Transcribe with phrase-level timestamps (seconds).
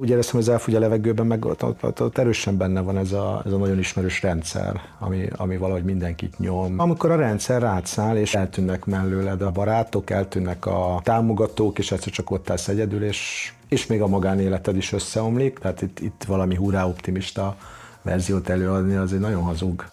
[0.00, 2.96] Úgy éreztem, hogy az elfogy a levegőben, meg ott, ott, ott, ott erősen benne van
[2.96, 6.78] ez a, ez a nagyon ismerős rendszer, ami, ami valahogy mindenkit nyom.
[6.78, 12.30] Amikor a rendszer rátszáll, és eltűnnek mellőled a barátok, eltűnnek a támogatók, és egyszer csak
[12.30, 16.86] ott állsz egyedül, és, és még a magánéleted is összeomlik, tehát itt, itt valami hurrá
[16.86, 17.56] optimista
[18.02, 19.84] verziót előadni, az egy nagyon hazug.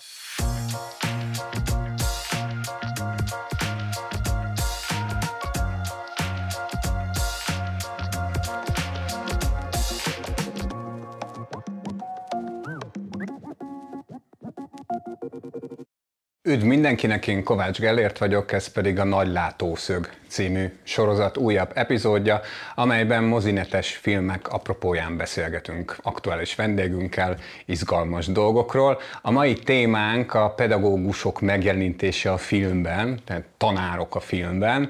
[16.48, 22.42] Üdv mindenkinek, én Kovács Gellért vagyok, ez pedig a Nagy Látószög című sorozat újabb epizódja,
[22.76, 29.00] amelyben mozinetes filmek apropóján beszélgetünk aktuális vendégünkkel izgalmas dolgokról.
[29.22, 34.90] A mai témánk a pedagógusok megjelenítése a filmben, tehát tanárok a filmben,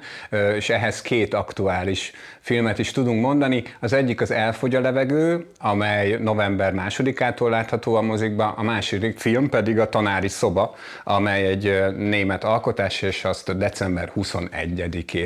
[0.56, 3.64] és ehhez két aktuális filmet is tudunk mondani.
[3.80, 9.50] Az egyik az Elfogy a levegő, amely november másodikától látható a mozikba, a második film
[9.50, 14.12] pedig a Tanári szoba, amely egy német alkotás, és azt december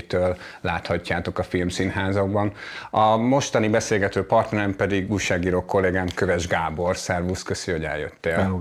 [0.10, 2.54] 21-től láthatjátok a filmszínházakban.
[2.90, 6.98] A mostani beszélgető partnerem pedig újságíró kollégám Köves Gábor.
[6.98, 8.34] Szervusz, köszi, hogy eljöttél.
[8.34, 8.60] Hello,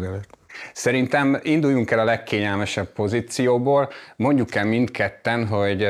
[0.73, 5.89] Szerintem induljunk el a legkényelmesebb pozícióból, mondjuk el mindketten, hogy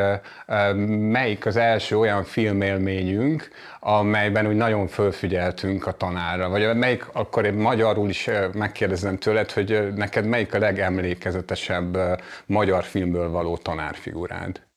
[0.87, 3.49] melyik az első olyan filmélményünk,
[3.81, 9.95] amelyben úgy nagyon fölfigyeltünk a tanárra, vagy melyik, akkor én magyarul is megkérdezem tőled, hogy
[9.95, 11.99] neked melyik a legemlékezetesebb
[12.47, 14.68] magyar filmből való tanárfigurád?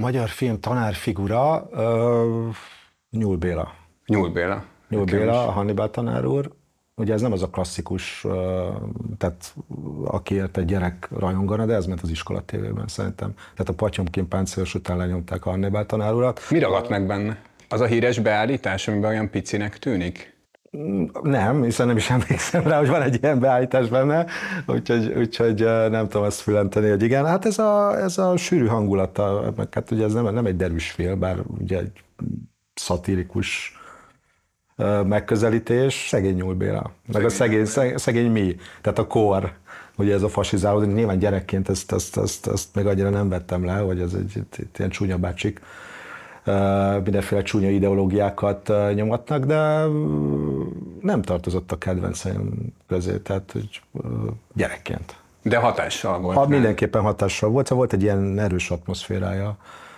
[0.00, 2.54] Magyar film tanárfigura, uh,
[3.10, 3.74] Nyúl Béla.
[4.06, 4.64] Nyúl Béla.
[4.88, 6.50] Nyúl Béla, a Hannibal tanár úr,
[7.00, 8.26] Ugye ez nem az a klasszikus,
[9.18, 9.54] tehát
[10.04, 13.32] akiért egy gyerek rajongana, de ez ment az iskola tévében szerintem.
[13.34, 16.40] Tehát a Patyomkin páncélos után lenyomták a Hannibal tanárulat.
[16.50, 17.42] Mi ragadt meg benne?
[17.68, 20.29] Az a híres beállítás, amiben olyan picinek tűnik?
[21.22, 24.26] Nem, hiszen nem is emlékszem rá, hogy van egy ilyen beállítás benne,
[24.66, 27.26] úgyhogy, úgyhogy nem tudom azt fülenteni, hogy igen.
[27.26, 30.90] Hát ez a, ez a sűrű hangulata, meg hát ugye ez nem, nem egy derűs
[30.90, 32.02] film, bár ugye egy
[32.74, 33.78] szatirikus
[35.04, 37.64] megközelítés, szegény Nyúl Béla, meg a szegény,
[37.94, 39.52] szegény mi, tehát a kor,
[39.96, 43.76] ugye ez a fasizálódás, nyilván gyerekként ezt, ezt, ezt, ezt még annyira nem vettem le,
[43.76, 45.60] hogy ez egy, egy, egy ilyen csúnya bácsik,
[47.04, 49.84] mindenféle csúnya ideológiákat nyomatnak, de
[51.00, 53.82] nem tartozott a kedvenceim közé, tehát hogy
[54.54, 55.16] gyerekként.
[55.42, 56.36] De hatással volt.
[56.36, 59.56] Ha, mindenképpen hatással volt, szóval volt egy ilyen erős atmoszférája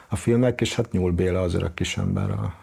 [0.09, 2.55] a filmek, és hát Nyúl Béla az öreg kisember a,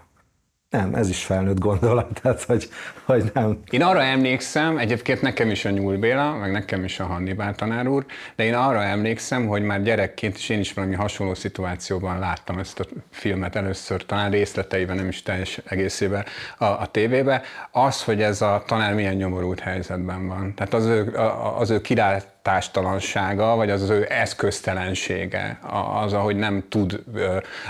[0.69, 2.69] nem, ez is felnőtt gondolat, tehát hogy,
[3.03, 3.59] hogy nem.
[3.69, 7.87] Én arra emlékszem, egyébként nekem is a Nyúl Béla, meg nekem is a Hannibal tanár
[7.87, 12.59] úr, de én arra emlékszem, hogy már gyerekként is én is valami hasonló szituációban láttam
[12.59, 16.25] ezt a filmet először, talán részleteiben, nem is teljes egészében
[16.57, 17.41] a, a tévébe.
[17.71, 20.53] Az, hogy ez a tanár milyen nyomorult helyzetben van.
[20.55, 21.15] Tehát az ő,
[21.57, 25.59] az ő király hatástalansága, vagy az az ő eszköztelensége,
[26.03, 27.03] az, ahogy nem tud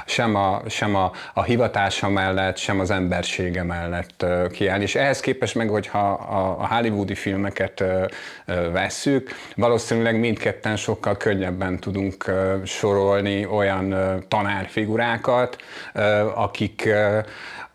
[0.06, 4.84] sem a, sem a, a hivatása mellett, sem az embersége mellett kiállni.
[4.84, 7.84] És ehhez képest meg, hogyha a, a hollywoodi filmeket
[8.72, 12.32] vesszük, valószínűleg mindketten sokkal könnyebben tudunk
[12.66, 13.96] sorolni olyan
[14.28, 15.58] tanárfigurákat,
[16.36, 16.90] akik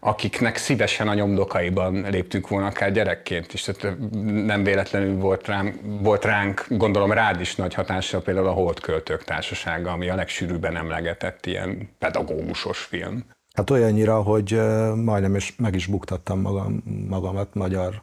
[0.07, 3.63] akiknek szívesen a nyomdokaiban léptünk volna akár gyerekként is.
[3.63, 3.99] Tehát
[4.45, 9.91] nem véletlenül volt, rám, volt ránk, gondolom rád is nagy hatással például a Holdköltők Társasága,
[9.91, 13.25] ami a legsűrűbben emlegetett ilyen pedagógusos film.
[13.55, 14.61] Hát olyannyira, hogy
[14.95, 18.03] majdnem is meg is buktattam magam, magamat magyar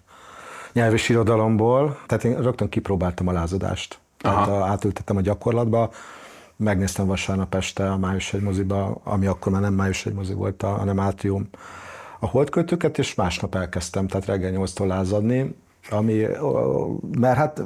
[0.74, 4.00] nyelvi irodalomból, tehát én rögtön kipróbáltam a lázadást.
[4.18, 5.92] Tehát a, átültettem a gyakorlatba,
[6.56, 10.62] megnéztem vasárnap este a Május egy moziba, ami akkor már nem Május egy mozi volt,
[10.62, 11.50] hanem Átrium
[12.24, 15.56] a holdkötőket, és másnap elkezdtem, tehát reggel 8-tól lázadni,
[15.90, 16.28] ami,
[17.20, 17.64] mert hát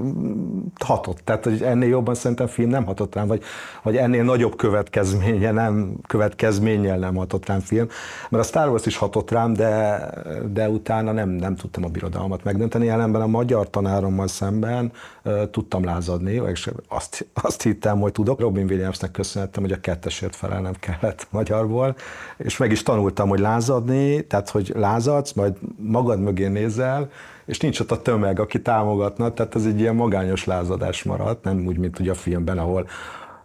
[0.80, 3.44] hatott, tehát hogy ennél jobban szerintem film nem hatott rám, vagy,
[3.84, 7.88] vagy ennél nagyobb következménye nem, következménnyel nem hatott rám film,
[8.30, 10.10] mert a Star Wars is hatott rám, de,
[10.54, 14.92] de utána nem, nem tudtam a birodalmat megdönteni, ellenben a magyar tanárommal szemben
[15.24, 18.40] uh, tudtam lázadni, és azt, azt hittem, hogy tudok.
[18.40, 21.96] Robin Williamsnek köszönhettem, hogy a kettesért felelnem kellett magyarból,
[22.38, 27.10] és meg is tanultam, hogy lázadni, tehát hogy lázadsz, majd magad mögé nézel,
[27.46, 31.66] és nincs ott a tömeg, aki támogatna, tehát ez egy ilyen magányos lázadás maradt, nem
[31.66, 32.88] úgy, mint ugye a filmben, ahol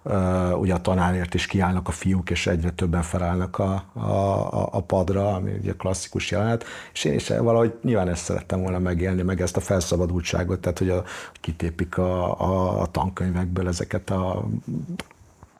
[0.02, 4.80] Uh, ugye a tanárért is kiállnak a fiúk, és egyre többen felállnak a, a, a
[4.80, 9.40] padra, ami ugye klasszikus jelenet, és én is valahogy nyilván ezt szerettem volna megélni, meg
[9.40, 11.04] ezt a felszabadultságot, tehát hogy a,
[11.40, 14.44] kitépik a, a, a tankönyvekből ezeket a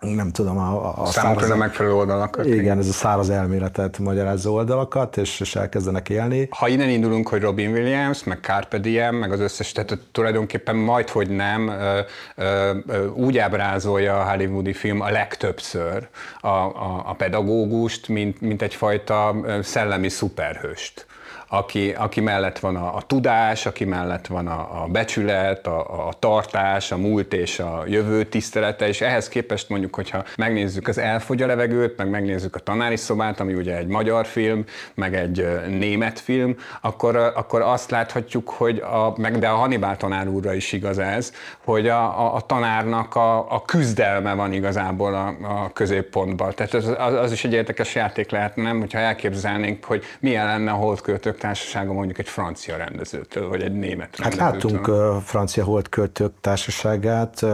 [0.01, 2.47] nem tudom, a, a száraz, nem megfelelő oldalakat.
[2.47, 6.49] Igen, ez a száraz elméletet magyarázó oldalakat, és, és elkezdenek élni.
[6.51, 11.09] Ha innen indulunk, hogy Robin Williams, meg Carpe Diem, meg az összes, tehát tulajdonképpen majd,
[11.09, 12.01] hogy nem, ö,
[12.37, 16.09] ö, ö, úgy ábrázolja a hollywoodi film a legtöbbször
[16.41, 21.07] a, a, a pedagógust, mint, mint egyfajta szellemi szuperhőst
[21.53, 26.13] aki, aki mellett van a, a tudás, aki mellett van a, a becsület, a, a
[26.19, 31.43] tartás, a múlt és a jövő tisztelete, és ehhez képest mondjuk, hogyha megnézzük az Elfogy
[31.43, 34.65] a levegőt, meg megnézzük a tanári szobát, ami ugye egy magyar film,
[34.95, 40.29] meg egy német film, akkor, akkor azt láthatjuk, hogy a, meg de a Hannibal tanár
[40.29, 41.33] úrra is igaz ez,
[41.65, 46.55] hogy a, a, a tanárnak a, a küzdelme van igazából a, a középpontban.
[46.55, 48.79] Tehát az, az, az is egy érdekes játék lehet, nem?
[48.79, 54.17] Hogyha elképzelnénk, hogy milyen lenne a holdköltők társasága mondjuk egy francia rendezőtől, vagy egy német
[54.17, 57.47] Hát láttunk uh, francia holdköltők társaságát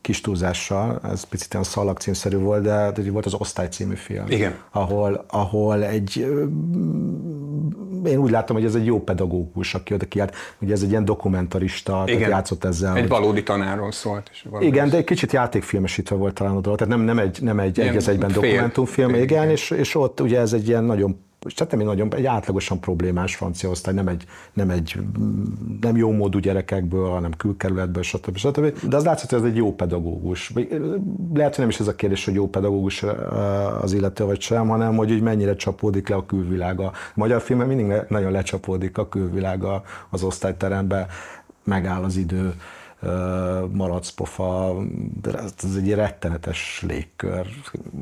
[0.00, 4.24] kis túlzással, ez picit olyan szalagcímszerű volt, de, de volt az Osztály című film.
[4.28, 4.54] Igen.
[4.70, 6.26] Ahol, ahol egy
[8.04, 11.04] én úgy láttam, hogy ez egy jó pedagógus, aki oda kiállt, ugye ez egy ilyen
[11.04, 12.16] dokumentarista, Igen.
[12.16, 12.94] tehát játszott ezzel.
[12.94, 13.08] Egy hogy...
[13.08, 14.30] valódi tanárról szólt.
[14.32, 17.58] És igen, de egy kicsit játékfilmesítve volt talán a dolog, tehát nem, nem egy, nem
[17.58, 21.54] egy, egy egy egyben dokumentumfilm, igen, és, és ott ugye ez egy ilyen nagyon és
[21.58, 24.98] hát nem egy nagyon, egy átlagosan problémás francia osztály, nem egy, nem egy
[25.80, 28.36] nem jó módú gyerekekből, hanem külkerületből, stb.
[28.36, 28.88] stb.
[28.88, 30.52] De az látszott, hogy ez egy jó pedagógus.
[31.34, 33.04] Lehet, hogy nem is ez a kérdés, hogy jó pedagógus
[33.80, 36.86] az illető vagy sem, hanem hogy, hogy mennyire csapódik le a külvilága.
[36.86, 41.06] A magyar filmben mindig nagyon lecsapódik a külvilága az osztályterembe,
[41.64, 42.54] megáll az idő
[43.70, 44.74] malacpofa,
[45.22, 47.46] ez egy rettenetes légkör.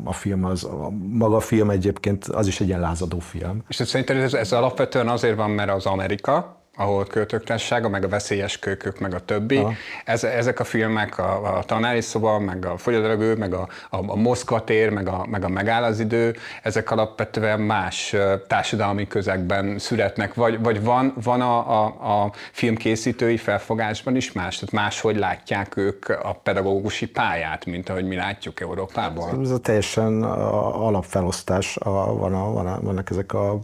[0.05, 3.62] A film az, a, maga a film egyébként az is egy ilyen lázadó film.
[3.69, 8.59] És szerinted ez, ez alapvetően azért van, mert az Amerika, ahol költőktársága, meg a veszélyes
[8.59, 9.67] kölykök, meg a többi.
[10.05, 14.17] Ez, ezek a filmek, a, a tanári szoba, meg a fogyadalagő, meg a, a, a
[14.17, 18.17] Moszkva tér, meg a, meg a megáll az idő, ezek alapvetően más
[18.47, 21.85] társadalmi közegben születnek, vagy, vagy van, van a, a,
[22.25, 28.17] a filmkészítői felfogásban is más, tehát máshogy látják ők a pedagógusi pályát, mint ahogy mi
[28.17, 29.41] látjuk Európában?
[29.43, 33.59] Ez a teljesen alapfelosztás, a, van a, van a, vannak ezek a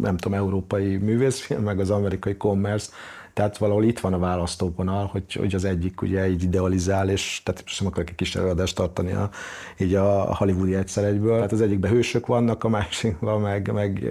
[0.00, 2.90] nem tudom, európai művészfilm, meg az amerikai commerce,
[3.34, 7.62] tehát valahol itt van a választóvonal, hogy, hogy az egyik ugye így idealizál, és tehát
[7.66, 9.30] sem akarok egy kis előadást tartani a,
[9.78, 11.34] így a hollywoodi egyszer egyből.
[11.34, 14.08] Tehát az egyikben hősök vannak, a másikban meg, meg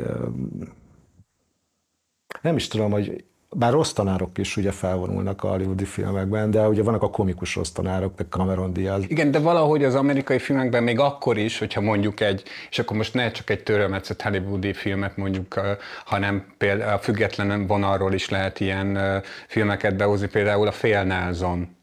[2.42, 3.24] nem is tudom, hogy
[3.56, 7.70] bár rossz tanárok is ugye felvonulnak a hollywoodi filmekben, de ugye vannak a komikus rossz
[7.70, 9.04] tanárok, de Cameron Diaz.
[9.08, 13.14] Igen, de valahogy az amerikai filmekben még akkor is, hogyha mondjuk egy, és akkor most
[13.14, 15.62] ne csak egy törölmetszett hollywoodi filmet mondjuk,
[16.06, 21.82] hanem például a független vonalról is lehet ilyen filmeket behozni, például a Fél Nelson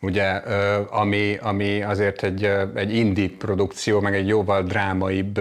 [0.00, 0.28] ugye,
[0.90, 5.40] ami, ami azért egy, egy indie produkció, meg egy jóval drámaibb,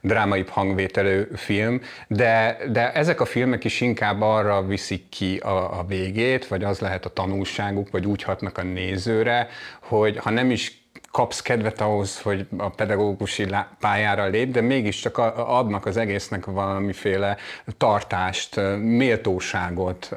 [0.00, 5.84] drámaibb hangvételű film, de, de ezek a filmek is inkább arra viszik ki a, a
[5.88, 9.48] végét, vagy az lehet a tanulságuk, vagy úgy hatnak a nézőre,
[9.80, 10.85] hogy ha nem is
[11.16, 13.46] kapsz kedvet ahhoz, hogy a pedagógusi
[13.80, 17.36] pályára lép, de mégiscsak adnak az egésznek valamiféle
[17.76, 20.16] tartást, méltóságot,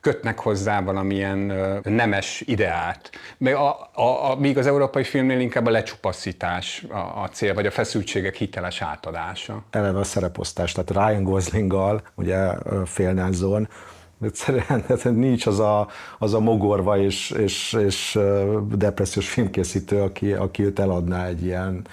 [0.00, 1.52] kötnek hozzá valamilyen
[1.82, 3.10] nemes ideát.
[3.38, 7.66] Még, a, a, a, míg az európai filmnél inkább a lecsupaszítás a, a cél, vagy
[7.66, 9.64] a feszültségek hiteles átadása.
[9.70, 12.48] Eleve a szereposztás, tehát Ryan Goslinggal, ugye
[12.84, 13.68] Fél Nelson,
[14.22, 15.88] Egyszerűen nincs az a,
[16.18, 18.18] az a mogorva és, és, és
[18.74, 21.86] depressziós filmkészítő, aki, aki őt eladná egy ilyen,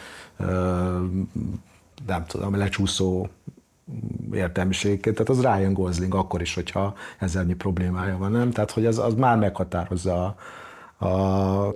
[2.07, 3.27] nem tudom, lecsúszó
[4.33, 5.15] értelmiségként.
[5.15, 8.51] Tehát az Ryan Gosling akkor is, hogyha ezernyi problémája van, nem?
[8.51, 10.35] Tehát, hogy az, az már meghatározza
[10.97, 11.05] a.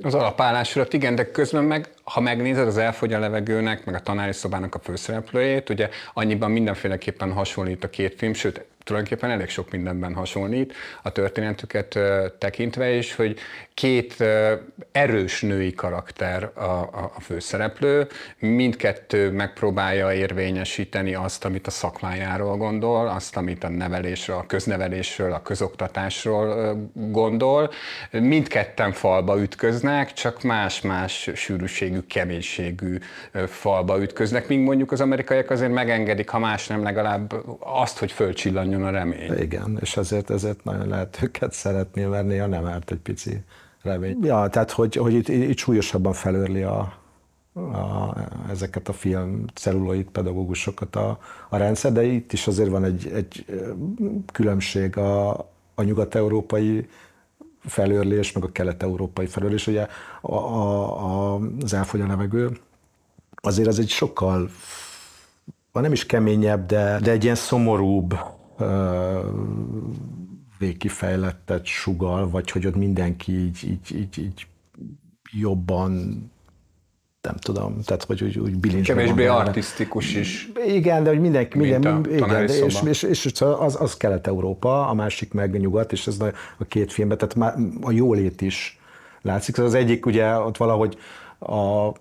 [0.02, 4.34] Az alapállásról, igen, de közben meg, ha megnézed az elfogy a levegőnek, meg a tanári
[4.34, 10.14] szobának a főszereplőjét, ugye annyiban mindenféleképpen hasonlít a két film, sőt, tulajdonképpen elég sok mindenben
[10.14, 12.00] hasonlít a történetüket
[12.38, 13.40] tekintve is, hogy
[13.74, 14.24] két
[14.92, 18.08] erős női karakter a, a, a főszereplő,
[18.40, 25.42] mindkettő megpróbálja érvényesíteni azt, amit a szakmájáról gondol, azt, amit a nevelésről, a köznevelésről, a
[25.42, 27.72] közoktatásról gondol.
[28.12, 31.30] Mindketten falba ütköznek, csak más-más
[31.94, 32.98] sűrűségű, keménységű
[33.48, 38.84] falba ütköznek, míg mondjuk az amerikaiak azért megengedik, ha más nem legalább azt, hogy fölcsillanjon
[38.84, 39.38] a remény.
[39.40, 43.44] Igen, és ezért, ezért nagyon lehet őket szeretni, mert néha nem árt egy pici
[43.82, 44.18] remény.
[44.22, 47.02] Ja, tehát hogy, hogy itt, itt súlyosabban felőrli a,
[47.54, 48.16] a,
[48.50, 51.20] ezeket a film celluloid pedagógusokat a,
[51.50, 53.46] a rendszer, de itt is azért van egy, egy
[54.34, 55.30] különbség a,
[55.76, 56.88] a nyugat-európai
[57.66, 59.88] felőrlés, meg a kelet-európai felőrlés, ugye
[60.22, 62.58] a, a, a, az elfogy a levegő,
[63.36, 64.50] azért az egy sokkal,
[65.72, 68.18] nem is keményebb, de, de egy ilyen szomorúbb,
[70.58, 74.48] végkifejlettet sugal, vagy hogy ott mindenki így, így, így, így
[75.32, 76.22] jobban
[77.24, 80.52] nem tudom, tehát hogy úgy, úgy bilincsben Kevésbé artistikus is.
[80.68, 84.94] Igen, de hogy mindenki, minden, igen, de és, és, és, és, az, az Kelet-Európa, a
[84.94, 86.18] másik meg Nyugat, és ez
[86.58, 88.80] a két filmben, tehát már a jólét is
[89.22, 89.58] látszik.
[89.58, 90.98] Az egyik ugye ott valahogy
[91.40, 91.92] a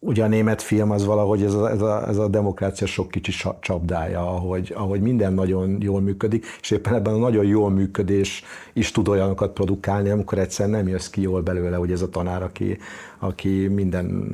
[0.00, 3.32] ugye a német film az valahogy ez a, ez a, ez a demokrácia sok kicsi
[3.60, 8.90] csapdája, ahogy, ahogy minden nagyon jól működik, és éppen ebben a nagyon jól működés is
[8.90, 12.78] tud olyanokat produkálni, amikor egyszerűen nem jössz ki jól belőle, hogy ez a tanár, aki,
[13.18, 14.30] aki minden,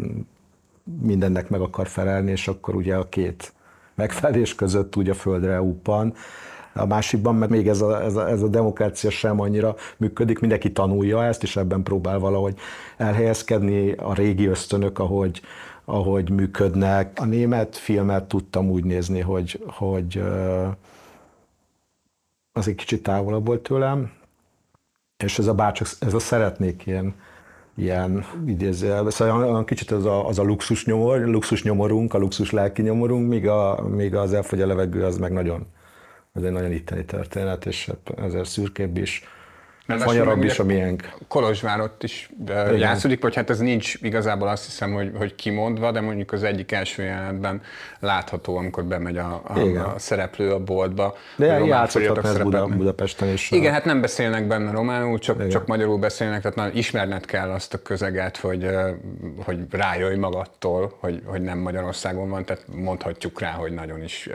[1.00, 3.52] mindennek meg akar felelni, és akkor ugye a két
[3.94, 6.14] megfelelés között úgy a földre uppan,
[6.76, 10.72] a másikban meg még ez a, ez, a, ez a demokrácia sem annyira működik, mindenki
[10.72, 12.58] tanulja ezt, és ebben próbál valahogy
[12.96, 15.40] elhelyezkedni a régi ösztönök, ahogy,
[15.84, 17.18] ahogy működnek.
[17.20, 20.22] A német filmet tudtam úgy nézni, hogy, hogy
[22.52, 24.10] az egy kicsit távolabb volt tőlem,
[25.24, 27.14] és ez a bárcsak, ez a szeretnék ilyen,
[27.74, 32.82] ilyen idézőjelben, szóval kicsit az a, az a luxus, nyomor, luxus nyomorunk, a luxus lelki
[32.82, 35.66] nyomorunk, míg, a, míg az elfogy a levegő, az meg nagyon,
[36.36, 39.22] ez egy nagyon itteni történet, és ezért szürkébb is,
[39.86, 41.08] fanyarabb is a miénk.
[41.28, 42.76] Kolozsvárot is Igen.
[42.76, 46.72] játszódik, vagy hát ez nincs igazából azt hiszem, hogy, hogy kimondva, de mondjuk az egyik
[46.72, 47.62] első jelenetben
[48.00, 49.58] látható, amikor bemegy a, a,
[49.94, 51.16] a szereplő a boltba.
[51.36, 53.50] De játszottak ez Buda, Budapesten is.
[53.50, 57.74] Igen, hát nem beszélnek benne románul, csak, csak magyarul beszélnek, tehát na, ismerned kell azt
[57.74, 58.68] a közeget, hogy,
[59.44, 64.28] hogy rájöjj magadtól, hogy, hogy nem Magyarországon van, tehát mondhatjuk rá, hogy nagyon is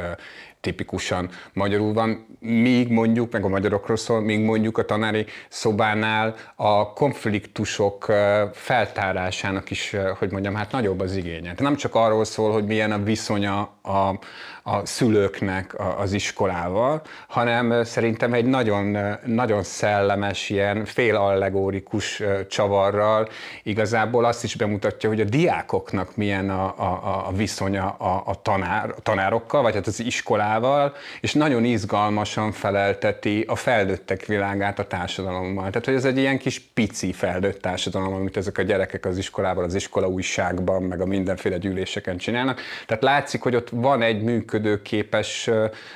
[0.61, 6.93] tipikusan magyarul van, míg mondjuk, meg a magyarokról szól, míg mondjuk a tanári szobánál a
[6.93, 8.05] konfliktusok
[8.53, 11.53] feltárásának is, hogy mondjam, hát nagyobb az igénye.
[11.57, 14.19] Nem csak arról szól, hogy milyen a viszonya a,
[14.63, 23.29] a szülőknek az iskolával, hanem szerintem egy nagyon, nagyon szellemes, ilyen félallegórikus csavarral
[23.63, 28.89] igazából azt is bemutatja, hogy a diákoknak milyen a, a, a viszonya a, a, tanár,
[28.97, 35.69] a tanárokkal, vagy hát az iskolával, és nagyon izgalmasan felelteti a felnőttek világát a társadalommal.
[35.69, 39.63] Tehát, hogy ez egy ilyen kis pici felnőtt társadalom, amit ezek a gyerekek az iskolában,
[39.63, 42.61] az iskola újságban, meg a mindenféle gyűléseken csinálnak.
[42.85, 45.49] Tehát látszik, hogy ott van egy működőképes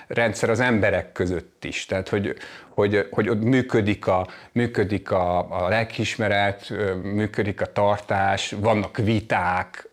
[0.07, 1.85] rendszer az emberek között is.
[1.85, 2.35] Tehát, hogy,
[2.69, 9.89] hogy, hogy ott működik a, működik a, a lelkismeret, működik a tartás, vannak viták,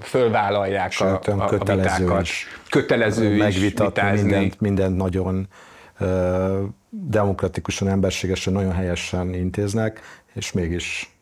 [0.00, 2.22] fölvállalják Sőt, a, a, kötelező a vitákat.
[2.22, 2.46] Is.
[2.70, 4.22] Kötelező is vitázni.
[4.22, 5.48] Mindent, mindent nagyon
[6.90, 10.00] demokratikusan, emberségesen, nagyon helyesen intéznek,
[10.34, 11.15] és mégis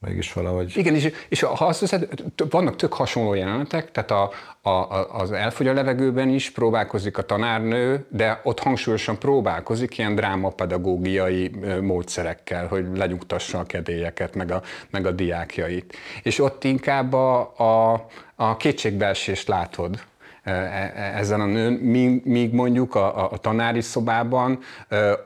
[0.00, 0.76] mégis valahogy...
[0.76, 2.08] Igen, és, és ha azt hiszed,
[2.50, 4.30] vannak tök hasonló jelenetek, tehát a,
[4.70, 11.50] a, az elfogy a levegőben is próbálkozik a tanárnő, de ott hangsúlyosan próbálkozik ilyen drámapedagógiai
[11.80, 15.96] módszerekkel, hogy lenyugtassa a kedélyeket, meg a, meg a diákjait.
[16.22, 20.00] És ott inkább a, a, a kétségbeesést látod,
[21.14, 21.72] ezen a nőn,
[22.24, 24.58] míg mondjuk a, a tanári szobában,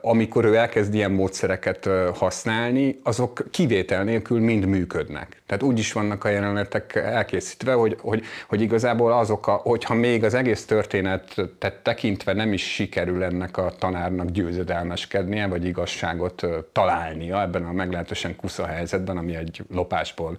[0.02, 5.42] amikor ő elkezd ilyen módszereket használni, azok kivétel nélkül mind működnek.
[5.46, 10.24] Tehát úgy is vannak a jelenetek elkészítve, hogy, hogy, hogy igazából azok, a, hogyha még
[10.24, 17.64] az egész történetet tekintve nem is sikerül ennek a tanárnak győzedelmeskednie, vagy igazságot találnia ebben
[17.64, 20.36] a meglehetősen kusza helyzetben, ami egy lopásból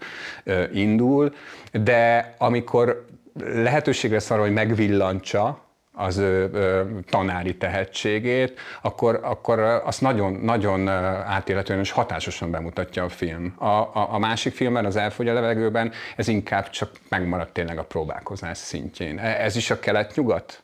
[0.74, 1.34] indul,
[1.72, 3.06] de amikor
[3.40, 5.64] lehetőségre lesz arra, hogy megvillantsa
[5.96, 13.10] az ő, ő tanári tehetségét, akkor, akkor azt nagyon, nagyon átélhetően és hatásosan bemutatja a
[13.10, 13.54] film.
[13.58, 17.84] A, a, a másik filmben, az Elfogy a levegőben, ez inkább csak megmaradt tényleg a
[17.84, 19.20] próbálkozás szintjén.
[19.20, 20.64] E, ez is a kelet-nyugat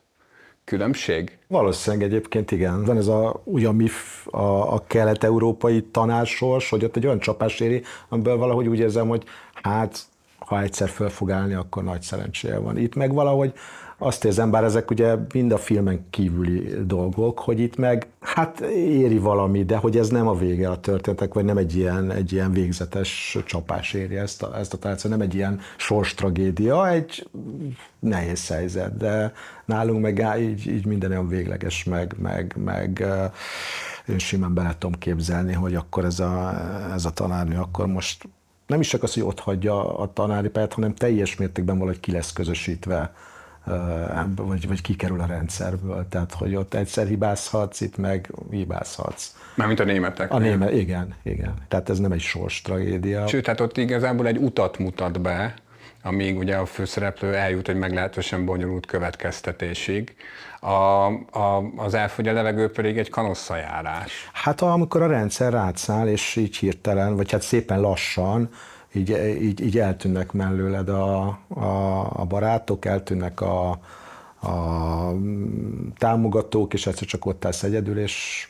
[0.64, 1.38] különbség?
[1.48, 2.84] Valószínűleg egyébként igen.
[2.84, 3.88] Van ez a, ugyan mi
[4.26, 9.24] a, a kelet-európai tanársors, hogy ott egy olyan csapás éri, amiből valahogy úgy érzem, hogy
[9.62, 10.00] hát
[10.40, 12.78] ha egyszer föl fog állni, akkor nagy szerencséje van.
[12.78, 13.54] Itt meg valahogy
[14.02, 19.18] azt érzem, bár ezek ugye mind a filmen kívüli dolgok, hogy itt meg hát éri
[19.18, 22.52] valami, de hogy ez nem a vége a történetek, vagy nem egy ilyen, egy ilyen
[22.52, 27.30] végzetes csapás éri ezt a, ezt a tárcát, nem egy ilyen sors tragédia, egy
[28.00, 29.34] nehéz helyzet, de
[29.66, 33.06] nálunk meg így, így minden olyan végleges, meg, meg, meg
[34.08, 36.54] én simán bele tudom képzelni, hogy akkor ez a,
[36.94, 38.30] ez a tanárnő akkor most
[38.70, 42.12] nem is csak az, hogy ott hagyja a tanári pályát, hanem teljes mértékben valahogy ki
[42.12, 43.14] lesz közösítve
[44.36, 46.06] vagy, vagy kikerül a rendszerből.
[46.10, 49.36] Tehát, hogy ott egyszer hibázhatsz, itt meg hibázhatsz.
[49.56, 50.32] Mármint a németek.
[50.32, 51.54] A német, igen, igen.
[51.68, 53.28] Tehát ez nem egy sors tragédia.
[53.28, 55.54] Sőt, tehát ott igazából egy utat mutat be,
[56.04, 60.16] amíg ugye a főszereplő eljut egy meglehetősen bonyolult következtetésig.
[60.60, 61.06] A,
[61.40, 64.30] a, az elfogy a levegő pedig egy kanosszajárás.
[64.34, 68.50] Hát amikor a rendszer rátszáll, és így hirtelen, vagy hát szépen lassan,
[68.94, 69.10] így,
[69.42, 73.70] így, így eltűnnek mellőled a, a, a barátok, eltűnnek a,
[74.42, 75.14] a
[75.98, 78.49] támogatók, és egyszer csak ott állsz egyedül, és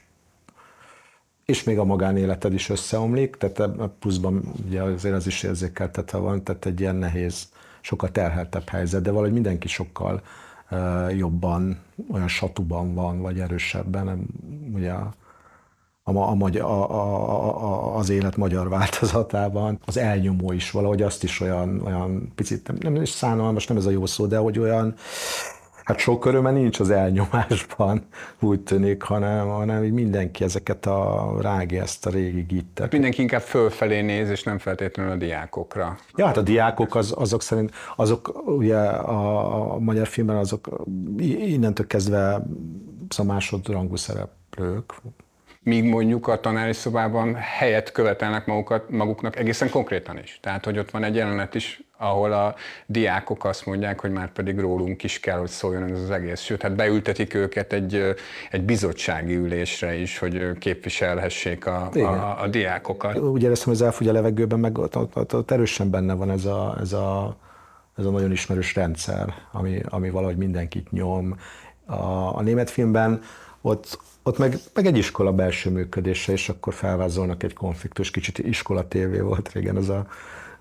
[1.49, 6.65] és még a magánéleted is összeomlik, tehát pluszban ugye azért az is érzékeltetve van, tehát
[6.65, 7.49] egy ilyen nehéz,
[7.81, 10.21] sokkal terheltebb helyzet, de valahogy mindenki sokkal
[10.71, 11.79] uh, jobban,
[12.11, 14.25] olyan satuban van, vagy erősebben,
[14.73, 15.13] ugye a,
[16.03, 19.79] a, a, a, a, a, az élet magyar változatában.
[19.85, 23.85] Az elnyomó is valahogy azt is olyan, olyan picit, nem, nem is szánalmas, nem ez
[23.85, 24.95] a jó szó, de hogy olyan,
[25.89, 28.05] Hát sok öröme nincs az elnyomásban,
[28.39, 32.91] úgy tűnik, hanem, hanem így mindenki ezeket a rági, ezt a régi gittet.
[32.91, 35.97] Mindenki inkább fölfelé néz, és nem feltétlenül a diákokra.
[36.15, 40.83] Ja, hát a diákok az, azok szerint, azok ugye a, a magyar filmben azok
[41.17, 42.45] innentől kezdve
[43.07, 44.93] szóval másodrangú szereplők,
[45.69, 50.39] míg mondjuk a tanári szobában helyet követelnek magukat, maguknak egészen konkrétan is.
[50.41, 54.59] Tehát, hogy ott van egy jelenet is, ahol a diákok azt mondják, hogy már pedig
[54.59, 56.41] rólunk is kell, hogy szóljon ez az egész.
[56.41, 58.15] Sőt, hát beültetik őket egy,
[58.51, 63.17] egy bizottsági ülésre is, hogy képviselhessék a, a, a diákokat.
[63.17, 66.31] Úgy éreztem, hogy az elfogy a levegőben, meg ott, ott, ott, ott erősen benne van
[66.31, 67.37] ez a, ez a,
[67.97, 71.39] ez a nagyon ismerős rendszer, ami, ami valahogy mindenkit nyom.
[71.85, 73.21] A, a német filmben
[73.61, 73.99] ott,
[74.29, 79.19] ott meg, meg egy iskola belső működése, és akkor felvázolnak egy konfliktus, kicsit iskola tévé
[79.19, 80.07] volt régen ez, a,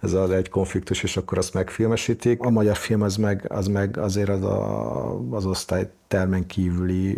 [0.01, 2.41] ez az egy konfliktus, és akkor azt megfilmesítik.
[2.43, 7.15] A magyar film az meg, az meg azért az, a, az osztály termen kívüli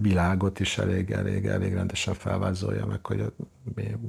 [0.00, 3.32] világot is elég, elég, elég rendesen felvázolja meg, hogy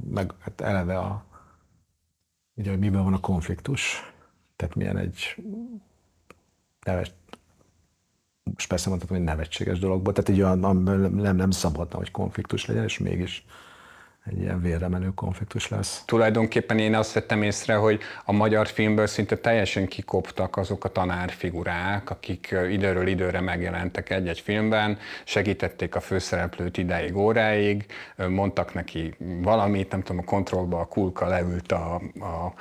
[0.09, 1.25] meg hát eleve a,
[2.55, 4.13] ugye, hogy miben van a konfliktus.
[4.55, 5.35] Tehát milyen egy
[6.85, 7.11] neves,
[8.43, 12.83] most persze mondhatom, hogy nevetséges dologból, tehát egy olyan, nem, nem szabadna, hogy konfliktus legyen,
[12.83, 13.45] és mégis
[14.25, 16.03] egy ilyen vérre menő konfliktus lesz.
[16.05, 22.10] Tulajdonképpen én azt vettem észre, hogy a magyar filmből szinte teljesen kikoptak azok a tanárfigurák,
[22.10, 27.86] akik időről időre megjelentek egy-egy filmben, segítették a főszereplőt ideig, óráig,
[28.27, 32.53] mondtak neki valamit, nem tudom, a kontrollba a kulka leült a, a,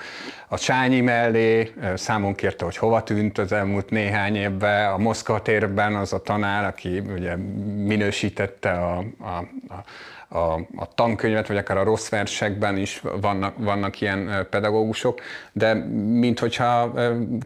[0.49, 5.95] a csányi mellé, számon kérte, hogy hova tűnt az elmúlt néhány évben, a Moszkva térben
[5.95, 7.37] az a tanár, aki ugye
[7.77, 9.37] minősítette a, a,
[9.75, 9.85] a
[10.33, 15.21] a, a tankönyvet, vagy akár a rossz versekben is vannak, vannak ilyen pedagógusok,
[15.53, 16.93] de minthogyha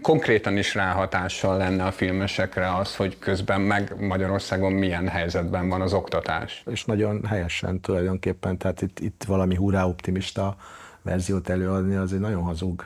[0.03, 5.93] konkrétan is ráhatással lenne a filmesekre az, hogy közben meg Magyarországon milyen helyzetben van az
[5.93, 6.63] oktatás.
[6.71, 10.57] És nagyon helyesen tulajdonképpen, tehát itt, itt valami hurrá optimista
[11.03, 12.85] verziót előadni, az egy nagyon hazug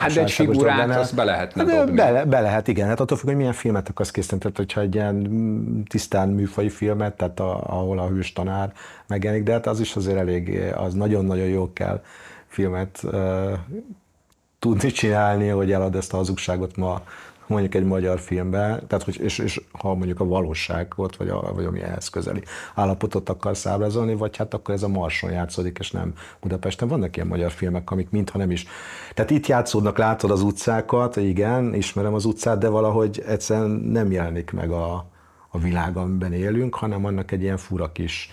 [0.00, 1.96] Hát de egy figurát azt be lehetne hát, dobni.
[1.96, 2.88] Be, be, lehet, igen.
[2.88, 4.40] Hát attól függ, hogy milyen filmet akarsz készíteni.
[4.40, 8.72] Tehát, hogyha egy ilyen tisztán műfai filmet, tehát a, ahol a hős tanár
[9.06, 12.02] megjelenik, de hát az is azért elég, az nagyon-nagyon jó kell
[12.46, 13.52] filmet uh,
[14.58, 17.02] tudni csinálni, hogy elad ezt a hazugságot ma
[17.50, 21.64] mondjuk egy magyar filmbe, tehát hogy, és, és ha mondjuk a valóságot, vagy, a, vagy
[21.64, 22.42] ami ehhez közeli
[22.74, 26.88] állapotot akar ábrázolni, vagy hát akkor ez a Marson játszódik, és nem Budapesten.
[26.88, 28.66] Vannak ilyen magyar filmek, amik mintha nem is.
[29.14, 34.50] Tehát itt játszódnak, látod az utcákat, igen, ismerem az utcát, de valahogy egyszerűen nem jelenik
[34.50, 35.06] meg a,
[35.48, 38.30] a világ, amiben élünk, hanem annak egy ilyen fura kis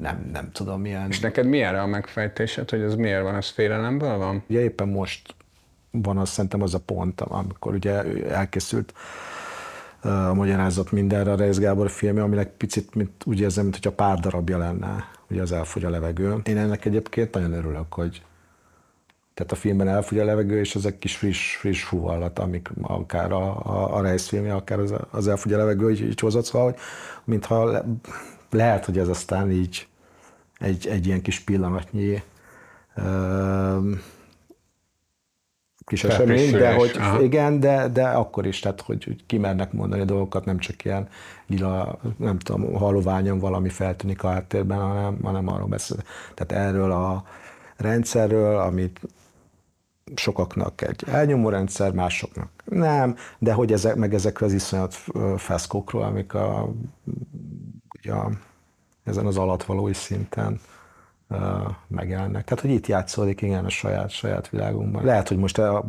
[0.00, 1.08] nem, nem tudom milyen.
[1.08, 4.42] És neked mi erre a megfejtésed, hogy ez miért van, ez félelemből van?
[4.48, 5.34] Ugye éppen most
[5.92, 8.94] van az szerintem az a pont, amikor ugye elkészült
[10.00, 13.94] a magyarázat mindenre a Reis Gábor filmje, aminek picit mint, úgy érzem, mint hogy a
[13.94, 16.40] pár darabja lenne, ugye az elfogy a levegő.
[16.44, 18.22] Én ennek egyébként nagyon örülök, hogy
[19.34, 23.66] tehát a filmben elfogy a levegő, és ezek kis friss, friss fúvallat, amik akár a,
[23.66, 26.80] a, a Reis filmje, akár az, az elfogy a levegő, így, így hozott, szóval, hogy
[27.24, 27.84] mintha le,
[28.50, 29.86] lehet, hogy ez aztán így
[30.58, 32.22] egy, egy ilyen kis pillanatnyi
[35.84, 37.22] kis esemény, de hogy Aha.
[37.22, 41.08] igen, de, de akkor is, tehát hogy, hogy kimernek mondani a dolgokat, nem csak ilyen
[41.46, 45.96] lila, nem tudom, haloványon valami feltűnik a háttérben, hanem, hanem arról beszél.
[46.34, 47.24] Tehát erről a
[47.76, 49.00] rendszerről, amit
[50.14, 54.94] sokaknak egy elnyomó rendszer, másoknak nem, de hogy ezek, meg ezekről az iszonyat
[55.36, 56.72] feszkókról, amik a,
[57.98, 58.30] ugye a,
[59.04, 60.60] ezen az alatvalói szinten
[61.86, 62.44] megjelennek.
[62.44, 65.04] Tehát, hogy itt játszódik igen a saját, saját világunkban.
[65.04, 65.84] Lehet, hogy most a,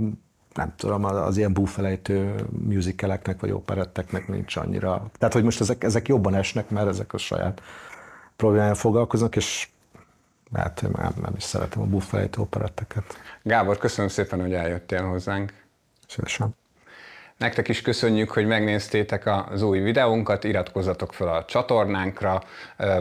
[0.53, 5.09] nem tudom, az ilyen búfelejtő musicaleknek vagy operetteknek nincs annyira.
[5.17, 7.61] Tehát, hogy most ezek, ezek jobban esnek, mert ezek a saját
[8.35, 9.67] problémájával foglalkoznak, és
[10.53, 13.03] hát nem, nem is szeretem a búfelejtő operetteket.
[13.43, 15.53] Gábor, köszönöm szépen, hogy eljöttél hozzánk.
[16.07, 16.55] Szívesen.
[17.43, 22.43] Nektek is köszönjük, hogy megnéztétek az új videónkat, iratkozzatok fel a csatornánkra,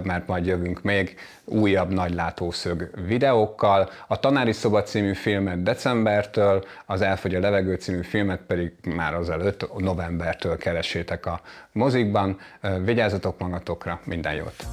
[0.02, 3.90] mert majd jövünk még újabb nagylátószög videókkal.
[4.06, 9.78] A Tanári Szoba című filmet decembertől, az Elfogy a levegő című filmet pedig már azelőtt
[9.78, 11.40] novembertől keresétek a
[11.72, 12.38] mozikban.
[12.84, 14.66] Vigyázzatok magatokra, minden jót!